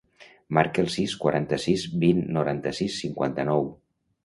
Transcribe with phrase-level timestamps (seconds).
[0.57, 3.71] Marca el sis, quaranta-sis, vint, noranta-sis, cinquanta-nou.